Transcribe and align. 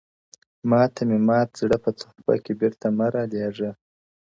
o 0.61 0.63
ماته 0.71 1.01
مي 1.09 1.17
مات 1.27 1.49
زړه 1.61 1.77
په 1.83 1.89
تحفه 1.99 2.35
کي 2.43 2.53
بيرته 2.59 2.87
مه 2.97 3.07
رالېږه؛ 3.13 3.71